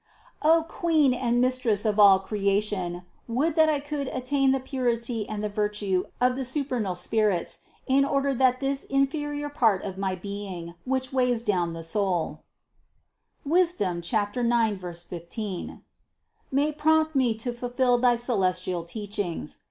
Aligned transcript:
—O 0.51 0.65
Queen 0.67 1.13
and 1.13 1.39
Mistress 1.39 1.85
of 1.85 1.99
all 1.99 2.17
creation, 2.17 3.03
would 3.27 3.53
that 3.55 3.69
I 3.69 3.79
could 3.79 4.07
attain 4.07 4.49
the 4.49 4.59
purity 4.59 5.29
and 5.29 5.43
the 5.43 5.47
virtue 5.47 6.05
of 6.19 6.35
the 6.35 6.43
supernal 6.43 6.95
spirits, 6.95 7.59
in 7.85 8.03
order 8.03 8.33
that 8.33 8.61
this 8.61 8.83
inferior 8.83 9.47
part 9.47 9.83
of 9.83 9.99
my 9.99 10.15
being, 10.15 10.73
which 10.85 11.13
weighs 11.13 11.43
down 11.43 11.73
the 11.73 11.83
soul 11.83 12.41
(Sap. 13.67 14.35
9, 14.35 14.79
15), 14.79 15.81
may 16.51 16.71
prompt 16.71 17.15
me 17.15 17.35
to 17.35 17.53
fulfill 17.53 17.99
thy 17.99 18.15
celestial 18.15 18.83
teachings. 18.83 19.59